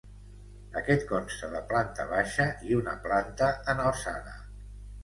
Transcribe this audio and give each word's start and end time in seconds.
Aquest 0.79 1.05
consta 1.11 1.51
de 1.53 1.61
planta 1.73 2.09
baixa 2.15 2.49
i 2.71 2.81
una 2.81 2.99
planta 3.07 3.53
en 3.77 3.87
alçada. 3.89 4.39